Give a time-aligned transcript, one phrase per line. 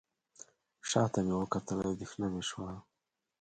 [0.89, 2.71] شاته مې وکتل اندېښنه مې شوه.